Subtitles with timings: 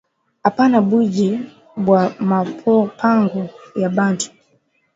[0.47, 1.29] Apana bwiji
[1.85, 2.39] bwa ma
[2.99, 3.43] pango
[3.81, 4.27] ya bantu